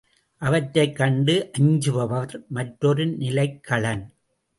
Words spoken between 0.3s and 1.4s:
அவற்றைக் கண்டு